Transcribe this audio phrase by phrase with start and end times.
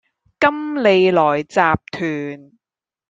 [0.39, 1.59] 金利來集
[1.91, 2.57] 團